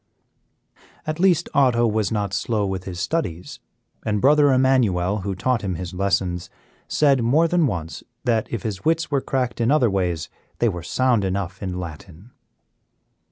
[1.05, 3.59] At least Otto was not slow with his studies,
[4.03, 6.49] and Brother Emmanuel, who taught him his lessons,
[6.87, 10.27] said more than once that, if his wits were cracked in other ways,
[10.57, 12.31] they were sound enough in Latin.